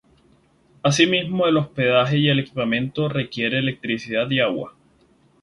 Asimismo, 0.81 1.45
el 1.45 1.57
hospedaje 1.57 2.17
y 2.17 2.27
el 2.27 2.39
equipamiento 2.39 3.07
requiere 3.07 3.59
electricidad 3.59 4.27
y 4.31 4.39
agua. 4.39 4.73